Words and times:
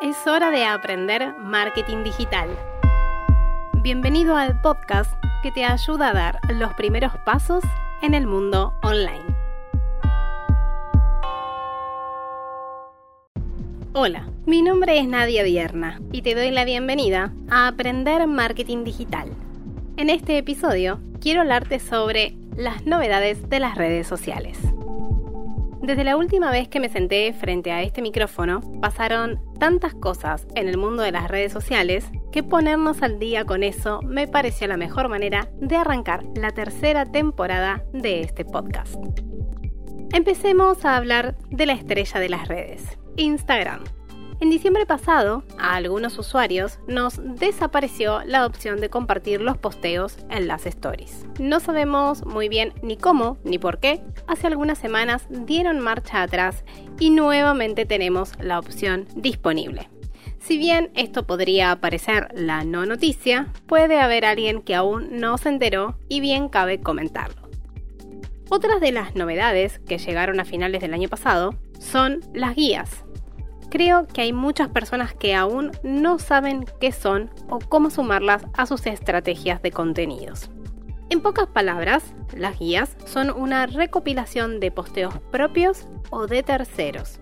Es 0.00 0.28
hora 0.28 0.52
de 0.52 0.64
aprender 0.64 1.34
marketing 1.40 2.04
digital. 2.04 2.48
Bienvenido 3.82 4.36
al 4.36 4.60
podcast 4.60 5.12
que 5.42 5.50
te 5.50 5.64
ayuda 5.64 6.10
a 6.10 6.12
dar 6.12 6.38
los 6.54 6.72
primeros 6.74 7.12
pasos 7.24 7.64
en 8.00 8.14
el 8.14 8.28
mundo 8.28 8.74
online. 8.84 9.24
Hola, 13.92 14.28
mi 14.46 14.62
nombre 14.62 15.00
es 15.00 15.08
Nadia 15.08 15.42
Vierna 15.42 16.00
y 16.12 16.22
te 16.22 16.36
doy 16.36 16.52
la 16.52 16.64
bienvenida 16.64 17.32
a 17.50 17.66
Aprender 17.66 18.24
Marketing 18.28 18.84
Digital. 18.84 19.30
En 19.96 20.10
este 20.10 20.38
episodio 20.38 21.00
quiero 21.20 21.40
hablarte 21.40 21.80
sobre 21.80 22.36
las 22.56 22.86
novedades 22.86 23.48
de 23.48 23.58
las 23.58 23.76
redes 23.76 24.06
sociales. 24.06 24.60
Desde 25.88 26.04
la 26.04 26.18
última 26.18 26.50
vez 26.50 26.68
que 26.68 26.80
me 26.80 26.90
senté 26.90 27.32
frente 27.32 27.72
a 27.72 27.80
este 27.80 28.02
micrófono, 28.02 28.60
pasaron 28.78 29.40
tantas 29.58 29.94
cosas 29.94 30.46
en 30.54 30.68
el 30.68 30.76
mundo 30.76 31.02
de 31.02 31.12
las 31.12 31.28
redes 31.28 31.50
sociales 31.50 32.04
que 32.30 32.42
ponernos 32.42 33.00
al 33.00 33.18
día 33.18 33.46
con 33.46 33.62
eso 33.62 34.02
me 34.02 34.28
pareció 34.28 34.66
la 34.66 34.76
mejor 34.76 35.08
manera 35.08 35.48
de 35.62 35.76
arrancar 35.76 36.24
la 36.34 36.50
tercera 36.50 37.06
temporada 37.06 37.84
de 37.94 38.20
este 38.20 38.44
podcast. 38.44 38.96
Empecemos 40.12 40.84
a 40.84 40.98
hablar 40.98 41.38
de 41.48 41.64
la 41.64 41.72
estrella 41.72 42.20
de 42.20 42.28
las 42.28 42.48
redes, 42.48 42.98
Instagram. 43.16 43.84
En 44.40 44.50
diciembre 44.50 44.86
pasado, 44.86 45.42
a 45.58 45.74
algunos 45.74 46.16
usuarios 46.16 46.78
nos 46.86 47.20
desapareció 47.20 48.22
la 48.24 48.46
opción 48.46 48.80
de 48.80 48.88
compartir 48.88 49.40
los 49.40 49.58
posteos 49.58 50.16
en 50.30 50.46
las 50.46 50.64
stories. 50.64 51.26
No 51.40 51.58
sabemos 51.58 52.24
muy 52.24 52.48
bien 52.48 52.72
ni 52.80 52.96
cómo 52.96 53.38
ni 53.42 53.58
por 53.58 53.80
qué. 53.80 54.00
Hace 54.28 54.46
algunas 54.46 54.78
semanas 54.78 55.26
dieron 55.28 55.80
marcha 55.80 56.22
atrás 56.22 56.64
y 57.00 57.10
nuevamente 57.10 57.84
tenemos 57.84 58.34
la 58.40 58.60
opción 58.60 59.08
disponible. 59.16 59.90
Si 60.38 60.56
bien 60.56 60.92
esto 60.94 61.26
podría 61.26 61.80
parecer 61.80 62.28
la 62.32 62.62
no 62.62 62.86
noticia, 62.86 63.52
puede 63.66 63.98
haber 63.98 64.24
alguien 64.24 64.62
que 64.62 64.76
aún 64.76 65.18
no 65.18 65.36
se 65.36 65.48
enteró 65.48 65.98
y 66.08 66.20
bien 66.20 66.48
cabe 66.48 66.80
comentarlo. 66.80 67.48
Otras 68.50 68.80
de 68.80 68.92
las 68.92 69.16
novedades 69.16 69.80
que 69.80 69.98
llegaron 69.98 70.38
a 70.38 70.44
finales 70.44 70.80
del 70.80 70.94
año 70.94 71.08
pasado 71.08 71.56
son 71.80 72.20
las 72.32 72.54
guías, 72.54 73.04
Creo 73.70 74.06
que 74.06 74.22
hay 74.22 74.32
muchas 74.32 74.68
personas 74.68 75.12
que 75.14 75.34
aún 75.34 75.72
no 75.82 76.18
saben 76.18 76.64
qué 76.80 76.90
son 76.90 77.30
o 77.50 77.58
cómo 77.58 77.90
sumarlas 77.90 78.42
a 78.54 78.64
sus 78.64 78.86
estrategias 78.86 79.60
de 79.60 79.72
contenidos. 79.72 80.50
En 81.10 81.20
pocas 81.20 81.46
palabras, 81.46 82.14
las 82.34 82.58
guías 82.58 82.96
son 83.04 83.30
una 83.30 83.66
recopilación 83.66 84.60
de 84.60 84.70
posteos 84.70 85.18
propios 85.30 85.86
o 86.10 86.26
de 86.26 86.42
terceros. 86.42 87.18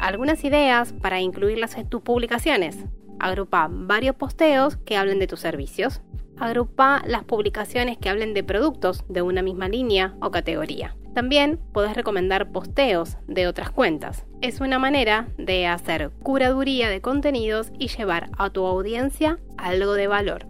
Algunas 0.00 0.44
ideas 0.44 0.92
para 0.92 1.20
incluirlas 1.20 1.76
en 1.76 1.88
tus 1.88 2.02
publicaciones. 2.02 2.78
Agrupa 3.18 3.68
varios 3.70 4.16
posteos 4.16 4.76
que 4.78 4.96
hablen 4.96 5.18
de 5.18 5.26
tus 5.26 5.40
servicios. 5.40 6.00
Agrupa 6.38 7.02
las 7.06 7.24
publicaciones 7.24 7.98
que 7.98 8.08
hablen 8.08 8.32
de 8.32 8.42
productos 8.42 9.04
de 9.08 9.20
una 9.20 9.42
misma 9.42 9.68
línea 9.68 10.14
o 10.22 10.30
categoría. 10.30 10.96
También 11.14 11.58
puedes 11.72 11.96
recomendar 11.96 12.52
posteos 12.52 13.16
de 13.26 13.46
otras 13.46 13.70
cuentas. 13.70 14.24
Es 14.40 14.60
una 14.60 14.78
manera 14.78 15.28
de 15.38 15.66
hacer 15.66 16.10
curaduría 16.22 16.88
de 16.88 17.00
contenidos 17.00 17.72
y 17.78 17.88
llevar 17.88 18.30
a 18.38 18.50
tu 18.50 18.64
audiencia 18.64 19.38
algo 19.56 19.94
de 19.94 20.06
valor. 20.06 20.46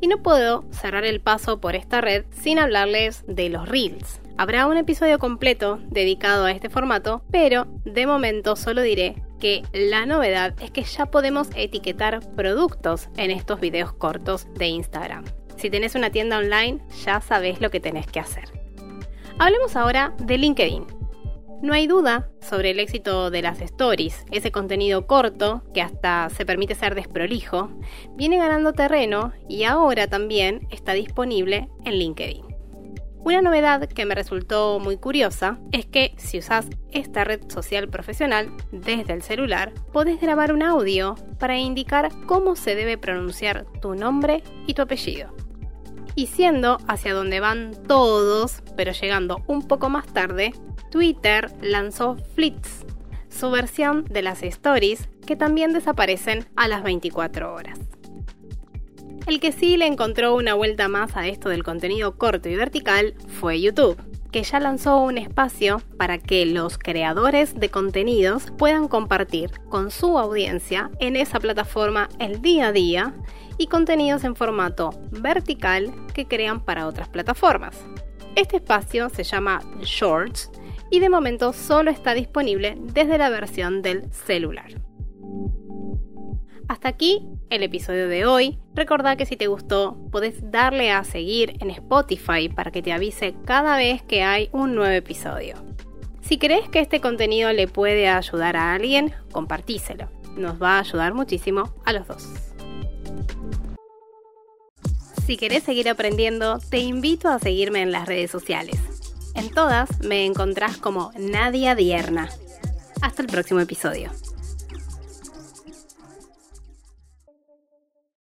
Y 0.00 0.08
no 0.08 0.22
puedo 0.22 0.64
cerrar 0.70 1.04
el 1.04 1.20
paso 1.20 1.60
por 1.60 1.74
esta 1.74 2.00
red 2.00 2.24
sin 2.30 2.58
hablarles 2.58 3.24
de 3.26 3.48
los 3.48 3.68
reels. 3.68 4.20
Habrá 4.38 4.66
un 4.66 4.76
episodio 4.76 5.18
completo 5.18 5.78
dedicado 5.88 6.44
a 6.44 6.52
este 6.52 6.68
formato, 6.68 7.22
pero 7.30 7.66
de 7.84 8.06
momento 8.06 8.56
solo 8.56 8.82
diré 8.82 9.22
que 9.40 9.62
la 9.72 10.04
novedad 10.04 10.54
es 10.62 10.70
que 10.70 10.82
ya 10.82 11.06
podemos 11.06 11.48
etiquetar 11.54 12.20
productos 12.34 13.08
en 13.16 13.30
estos 13.30 13.60
videos 13.60 13.92
cortos 13.92 14.46
de 14.54 14.66
Instagram. 14.66 15.24
Si 15.56 15.70
tenés 15.70 15.94
una 15.94 16.10
tienda 16.10 16.38
online, 16.38 16.80
ya 17.04 17.20
sabés 17.20 17.60
lo 17.60 17.70
que 17.70 17.80
tenés 17.80 18.06
que 18.06 18.20
hacer. 18.20 18.55
Hablemos 19.38 19.76
ahora 19.76 20.14
de 20.18 20.38
LinkedIn. 20.38 20.86
No 21.60 21.74
hay 21.74 21.86
duda 21.86 22.30
sobre 22.40 22.70
el 22.70 22.80
éxito 22.80 23.30
de 23.30 23.42
las 23.42 23.60
stories, 23.60 24.24
ese 24.30 24.50
contenido 24.50 25.06
corto 25.06 25.62
que 25.74 25.82
hasta 25.82 26.30
se 26.30 26.46
permite 26.46 26.74
ser 26.74 26.94
desprolijo, 26.94 27.70
viene 28.14 28.38
ganando 28.38 28.72
terreno 28.72 29.34
y 29.46 29.64
ahora 29.64 30.06
también 30.06 30.66
está 30.70 30.94
disponible 30.94 31.68
en 31.84 31.98
LinkedIn. 31.98 32.46
Una 33.18 33.42
novedad 33.42 33.86
que 33.86 34.06
me 34.06 34.14
resultó 34.14 34.78
muy 34.78 34.96
curiosa 34.96 35.58
es 35.70 35.84
que 35.84 36.14
si 36.16 36.38
usas 36.38 36.68
esta 36.90 37.24
red 37.24 37.40
social 37.50 37.90
profesional 37.90 38.48
desde 38.72 39.12
el 39.12 39.20
celular, 39.20 39.74
podés 39.92 40.18
grabar 40.18 40.50
un 40.50 40.62
audio 40.62 41.14
para 41.38 41.58
indicar 41.58 42.10
cómo 42.26 42.56
se 42.56 42.74
debe 42.74 42.96
pronunciar 42.96 43.66
tu 43.82 43.94
nombre 43.94 44.42
y 44.66 44.72
tu 44.72 44.80
apellido 44.80 45.45
y 46.16 46.26
siendo 46.26 46.78
hacia 46.88 47.14
donde 47.14 47.38
van 47.38 47.76
todos, 47.86 48.62
pero 48.76 48.90
llegando 48.92 49.42
un 49.46 49.68
poco 49.68 49.90
más 49.90 50.06
tarde, 50.06 50.52
Twitter 50.90 51.52
lanzó 51.60 52.16
Flits, 52.34 52.86
su 53.28 53.50
versión 53.50 54.04
de 54.06 54.22
las 54.22 54.42
stories 54.42 55.08
que 55.26 55.36
también 55.36 55.72
desaparecen 55.72 56.48
a 56.56 56.66
las 56.66 56.82
24 56.82 57.54
horas. 57.54 57.78
El 59.26 59.40
que 59.40 59.52
sí 59.52 59.76
le 59.76 59.86
encontró 59.86 60.34
una 60.34 60.54
vuelta 60.54 60.88
más 60.88 61.16
a 61.16 61.26
esto 61.26 61.48
del 61.48 61.64
contenido 61.64 62.16
corto 62.16 62.48
y 62.48 62.56
vertical 62.56 63.14
fue 63.26 63.60
YouTube, 63.60 64.00
que 64.30 64.42
ya 64.42 64.60
lanzó 64.60 65.00
un 65.00 65.18
espacio 65.18 65.80
para 65.96 66.18
que 66.18 66.46
los 66.46 66.78
creadores 66.78 67.54
de 67.58 67.70
contenidos 67.70 68.52
puedan 68.58 68.88
compartir 68.88 69.50
con 69.68 69.90
su 69.90 70.18
audiencia 70.18 70.90
en 71.00 71.16
esa 71.16 71.40
plataforma 71.40 72.08
el 72.18 72.42
día 72.42 72.68
a 72.68 72.72
día 72.72 73.14
y 73.58 73.66
contenidos 73.68 74.24
en 74.24 74.36
formato 74.36 74.90
vertical 75.10 75.92
que 76.14 76.26
crean 76.26 76.60
para 76.60 76.86
otras 76.86 77.08
plataformas. 77.08 77.76
Este 78.34 78.56
espacio 78.56 79.08
se 79.08 79.24
llama 79.24 79.62
Shorts 79.80 80.50
y 80.90 81.00
de 81.00 81.08
momento 81.08 81.52
solo 81.52 81.90
está 81.90 82.14
disponible 82.14 82.76
desde 82.78 83.18
la 83.18 83.30
versión 83.30 83.82
del 83.82 84.12
celular. 84.12 84.70
Hasta 86.68 86.88
aquí 86.88 87.22
el 87.50 87.62
episodio 87.62 88.08
de 88.08 88.26
hoy. 88.26 88.58
Recordá 88.74 89.16
que 89.16 89.26
si 89.26 89.36
te 89.36 89.46
gustó, 89.46 89.96
podés 90.10 90.50
darle 90.50 90.90
a 90.90 91.04
seguir 91.04 91.56
en 91.60 91.70
Spotify 91.70 92.48
para 92.48 92.72
que 92.72 92.82
te 92.82 92.92
avise 92.92 93.34
cada 93.44 93.76
vez 93.76 94.02
que 94.02 94.22
hay 94.22 94.48
un 94.52 94.74
nuevo 94.74 94.92
episodio. 94.92 95.56
Si 96.22 96.38
crees 96.38 96.68
que 96.68 96.80
este 96.80 97.00
contenido 97.00 97.52
le 97.52 97.68
puede 97.68 98.08
ayudar 98.08 98.56
a 98.56 98.74
alguien, 98.74 99.14
compartíselo. 99.30 100.08
Nos 100.36 100.60
va 100.60 100.76
a 100.76 100.80
ayudar 100.80 101.14
muchísimo 101.14 101.72
a 101.84 101.92
los 101.92 102.08
dos. 102.08 102.28
Si 105.24 105.36
querés 105.36 105.62
seguir 105.62 105.88
aprendiendo, 105.88 106.58
te 106.68 106.78
invito 106.78 107.28
a 107.28 107.38
seguirme 107.38 107.82
en 107.82 107.92
las 107.92 108.06
redes 108.06 108.30
sociales. 108.30 108.76
En 109.34 109.50
todas 109.50 110.00
me 110.00 110.24
encontrás 110.24 110.78
como 110.78 111.12
Nadia 111.16 111.74
Dierna. 111.74 112.28
Hasta 113.02 113.22
el 113.22 113.28
próximo 113.28 113.60
episodio. 113.60 114.10